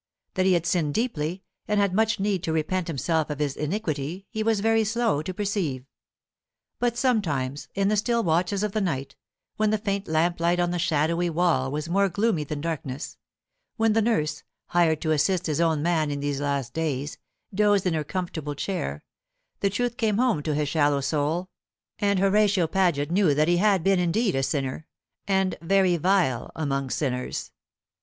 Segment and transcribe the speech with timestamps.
[0.33, 4.25] That he had sinned deeply, and had much need to repent himself of his iniquity,
[4.31, 5.85] he was very slow to perceive.
[6.79, 9.15] But sometimes, in the still watches of the night,
[9.57, 13.19] when the faint lamplight on the shadowy wall was more gloomy than darkness,
[13.77, 17.19] when the nurse, hired to assist his own man in these last days,
[17.53, 19.03] dozed in her comfortable chair,
[19.59, 21.51] the truth came home to his shallow soul,
[21.99, 24.87] and Horatio Paget knew that he had been indeed a sinner,
[25.27, 27.51] and very vile among sinners.